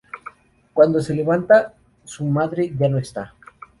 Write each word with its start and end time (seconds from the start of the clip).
Cuando 0.73 0.99
se 0.99 1.13
levantan, 1.13 1.67
su 2.05 2.25
madre 2.25 2.73
ya 2.75 2.89
no 2.89 2.97
está. 2.97 3.35